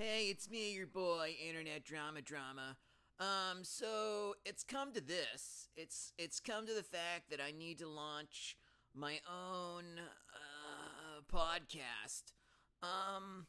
Hey, 0.00 0.26
it's 0.30 0.48
me, 0.48 0.74
your 0.74 0.86
boy, 0.86 1.34
Internet 1.44 1.82
Drama 1.82 2.22
Drama. 2.22 2.76
Um, 3.18 3.64
so 3.64 4.36
it's 4.44 4.62
come 4.62 4.92
to 4.92 5.00
this. 5.00 5.70
It's 5.76 6.12
it's 6.16 6.38
come 6.38 6.68
to 6.68 6.72
the 6.72 6.84
fact 6.84 7.30
that 7.30 7.40
I 7.40 7.50
need 7.50 7.80
to 7.80 7.88
launch 7.88 8.56
my 8.94 9.18
own 9.28 9.82
uh, 9.98 11.20
podcast. 11.28 12.30
Um, 12.80 13.46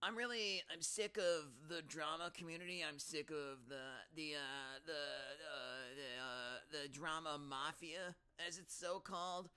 I'm 0.00 0.16
really 0.16 0.62
I'm 0.72 0.82
sick 0.82 1.18
of 1.18 1.68
the 1.68 1.82
drama 1.82 2.30
community. 2.32 2.84
I'm 2.88 3.00
sick 3.00 3.30
of 3.30 3.68
the 3.68 4.14
the 4.14 4.34
uh, 4.36 4.78
the 4.86 4.92
uh, 4.92 5.96
the 5.96 6.22
uh, 6.22 6.82
the 6.84 6.88
drama 6.90 7.40
mafia, 7.40 8.14
as 8.46 8.56
it's 8.56 8.72
so 8.72 9.00
called. 9.00 9.48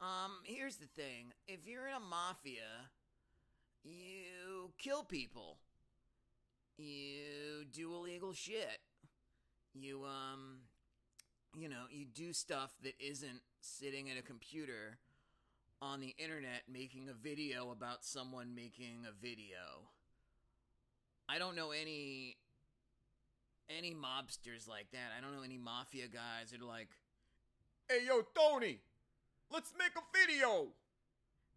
Um, 0.00 0.38
here's 0.44 0.76
the 0.76 0.86
thing: 0.86 1.34
if 1.46 1.66
you're 1.66 1.88
in 1.88 1.94
a 1.96 2.00
mafia 2.00 2.88
you 3.84 4.69
kill 4.80 5.04
people. 5.04 5.58
You 6.76 7.64
do 7.70 7.94
illegal 7.94 8.32
shit. 8.32 8.80
You, 9.74 10.04
um, 10.04 10.60
you 11.54 11.68
know, 11.68 11.84
you 11.90 12.06
do 12.06 12.32
stuff 12.32 12.72
that 12.82 12.94
isn't 12.98 13.42
sitting 13.60 14.10
at 14.10 14.16
a 14.16 14.22
computer 14.22 14.98
on 15.82 16.00
the 16.00 16.14
internet 16.18 16.62
making 16.70 17.08
a 17.08 17.12
video 17.12 17.70
about 17.70 18.04
someone 18.04 18.54
making 18.54 19.06
a 19.08 19.12
video. 19.12 19.88
I 21.28 21.38
don't 21.38 21.54
know 21.54 21.70
any 21.70 22.36
any 23.68 23.94
mobsters 23.94 24.68
like 24.68 24.90
that. 24.92 25.12
I 25.16 25.20
don't 25.20 25.34
know 25.34 25.44
any 25.44 25.58
mafia 25.58 26.08
guys 26.08 26.50
that 26.50 26.60
are 26.60 26.64
like, 26.64 26.88
"Hey 27.88 28.04
yo, 28.06 28.22
Tony, 28.34 28.80
let's 29.50 29.72
make 29.78 29.92
a 29.96 30.18
video." 30.18 30.72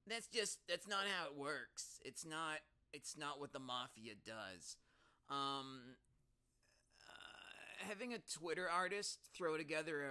That's 0.06 0.28
just 0.28 0.60
that's 0.68 0.88
not 0.88 1.06
how 1.08 1.26
it 1.28 1.36
works. 1.36 2.00
It's 2.06 2.24
not 2.24 2.60
it's 2.94 3.18
not 3.18 3.40
what 3.40 3.52
the 3.52 3.60
mafia 3.60 4.14
does. 4.26 4.78
Um, 5.30 5.98
uh, 7.10 7.88
having 7.88 8.14
a 8.14 8.20
Twitter 8.20 8.70
artist 8.70 9.20
throw 9.36 9.58
together 9.58 10.04
a 10.04 10.10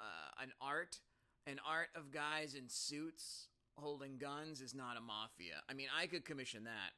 uh, 0.00 0.42
an 0.42 0.52
art 0.60 0.98
an 1.46 1.58
art 1.66 1.88
of 1.94 2.10
guys 2.10 2.54
in 2.54 2.68
suits 2.68 3.48
holding 3.76 4.18
guns 4.18 4.60
is 4.60 4.74
not 4.74 4.96
a 4.96 5.00
mafia. 5.00 5.62
I 5.68 5.74
mean, 5.74 5.88
I 5.96 6.06
could 6.06 6.24
commission 6.24 6.64
that. 6.64 6.92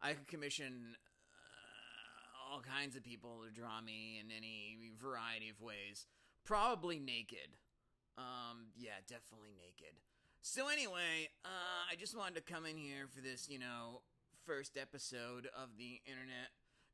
I 0.00 0.14
could 0.14 0.26
commission 0.26 0.96
uh, 0.96 2.52
all 2.54 2.60
kinds 2.60 2.96
of 2.96 3.04
people 3.04 3.42
to 3.44 3.52
draw 3.52 3.80
me 3.80 4.18
in 4.20 4.30
any 4.34 4.92
variety 5.00 5.50
of 5.50 5.60
ways. 5.60 6.06
Probably 6.44 6.98
naked. 6.98 7.56
Um, 8.18 8.72
yeah, 8.76 9.00
definitely 9.06 9.52
naked. 9.56 9.94
So 10.44 10.66
anyway, 10.68 11.30
uh, 11.44 11.86
I 11.88 11.94
just 11.94 12.18
wanted 12.18 12.34
to 12.44 12.52
come 12.52 12.66
in 12.66 12.76
here 12.76 13.06
for 13.14 13.20
this, 13.20 13.48
you 13.48 13.60
know, 13.60 14.02
first 14.44 14.76
episode 14.76 15.46
of 15.56 15.76
the 15.78 16.00
Internet 16.04 16.50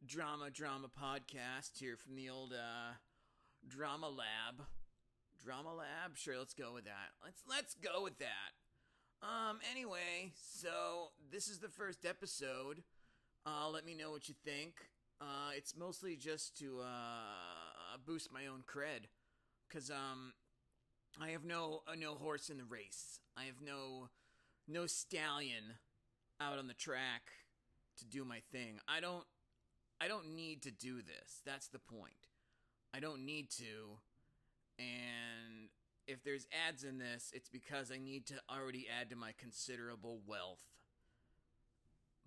Drama 0.06 0.50
Drama 0.50 0.88
Podcast 0.88 1.78
here 1.80 1.96
from 1.96 2.14
the 2.14 2.28
old 2.28 2.52
uh, 2.52 2.92
Drama 3.66 4.10
Lab. 4.10 4.66
Drama 5.42 5.74
Lab? 5.74 6.14
Sure, 6.14 6.36
let's 6.36 6.52
go 6.52 6.74
with 6.74 6.84
that. 6.84 7.16
Let's 7.24 7.42
let's 7.48 7.74
go 7.74 8.02
with 8.02 8.18
that. 8.18 8.52
Um, 9.22 9.60
anyway, 9.70 10.32
so 10.38 11.12
this 11.32 11.48
is 11.48 11.58
the 11.58 11.70
first 11.70 12.04
episode. 12.04 12.82
Uh, 13.46 13.70
let 13.70 13.86
me 13.86 13.94
know 13.94 14.10
what 14.10 14.28
you 14.28 14.34
think. 14.44 14.74
Uh, 15.22 15.52
it's 15.56 15.74
mostly 15.74 16.16
just 16.16 16.58
to 16.58 16.80
uh, 16.82 17.96
boost 18.04 18.30
my 18.30 18.46
own 18.46 18.62
cred, 18.68 19.06
cause 19.72 19.90
um, 19.90 20.34
I 21.20 21.30
have 21.30 21.44
no 21.44 21.82
uh, 21.86 21.94
no 21.98 22.14
horse 22.14 22.50
in 22.50 22.58
the 22.58 22.64
race. 22.64 23.20
I 23.36 23.44
have 23.44 23.60
no 23.64 24.08
no 24.66 24.86
stallion 24.86 25.74
out 26.40 26.58
on 26.58 26.66
the 26.66 26.74
track 26.74 27.32
to 27.98 28.04
do 28.04 28.24
my 28.24 28.40
thing. 28.52 28.78
I 28.86 29.00
don't 29.00 29.24
I 30.00 30.08
don't 30.08 30.34
need 30.34 30.62
to 30.62 30.70
do 30.70 30.96
this. 30.96 31.42
That's 31.44 31.68
the 31.68 31.78
point. 31.78 32.28
I 32.94 33.00
don't 33.00 33.24
need 33.24 33.50
to. 33.50 33.98
And 34.78 35.68
if 36.06 36.22
there's 36.22 36.46
ads 36.68 36.84
in 36.84 36.98
this, 36.98 37.32
it's 37.34 37.48
because 37.48 37.90
I 37.92 37.98
need 37.98 38.26
to 38.26 38.34
already 38.48 38.86
add 39.00 39.10
to 39.10 39.16
my 39.16 39.32
considerable 39.38 40.20
wealth. 40.26 40.62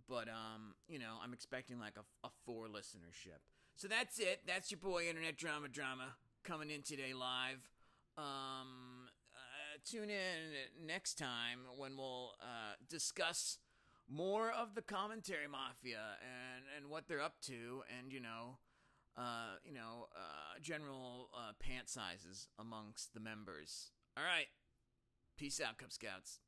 But 0.10 0.28
um, 0.28 0.76
you 0.88 1.00
know, 1.00 1.16
I'm 1.24 1.34
expecting 1.34 1.80
like 1.80 1.96
a, 1.98 2.28
a 2.28 2.30
four 2.46 2.68
listenership. 2.68 3.40
So 3.76 3.88
that's 3.88 4.20
it. 4.20 4.42
That's 4.46 4.70
your 4.70 4.80
boy 4.80 5.08
Internet 5.08 5.38
Drama 5.38 5.70
Drama 5.70 6.16
coming 6.44 6.70
in 6.70 6.82
today 6.82 7.14
live. 7.14 7.70
Um, 8.18 9.08
uh, 9.34 9.78
tune 9.86 10.10
in 10.10 10.86
next 10.86 11.18
time 11.18 11.60
when 11.78 11.98
we'll 11.98 12.32
uh, 12.42 12.74
discuss 12.90 13.58
more 14.10 14.52
of 14.52 14.76
the 14.76 14.82
commentary 14.82 15.48
mafia 15.50 16.18
and, 16.22 16.66
and 16.78 16.92
what 16.92 17.08
they're 17.08 17.22
up 17.22 17.40
to, 17.42 17.84
and 17.98 18.12
you 18.12 18.20
know, 18.20 18.58
uh, 19.18 19.56
you 19.64 19.74
know, 19.74 20.08
uh, 20.16 20.60
general 20.62 21.30
uh, 21.36 21.52
pant 21.60 21.90
sizes 21.90 22.48
amongst 22.60 23.14
the 23.14 23.20
members. 23.20 23.92
All 24.18 24.24
right, 24.24 24.48
peace 25.38 25.62
out, 25.62 25.78
Cub 25.78 25.92
Scouts. 25.92 26.40